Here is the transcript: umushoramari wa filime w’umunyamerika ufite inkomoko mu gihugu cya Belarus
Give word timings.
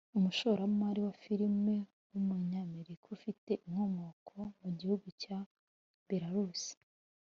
umushoramari 0.17 0.99
wa 1.05 1.13
filime 1.23 1.75
w’umunyamerika 2.11 3.05
ufite 3.17 3.51
inkomoko 3.67 4.35
mu 4.61 4.69
gihugu 4.79 5.07
cya 5.21 5.37
Belarus 6.07 6.63